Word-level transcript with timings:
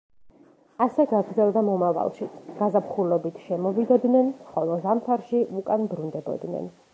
ასე 0.85 1.03
გაგრძელდა 1.09 1.61
მომავალშიც: 1.67 2.39
გაზაფხულობით 2.61 3.37
შემოვიდოდნენ, 3.51 4.33
ხოლო 4.49 4.79
ზამთარში 4.87 5.45
უკან 5.61 5.87
ბრუნდებოდნენ. 5.93 6.69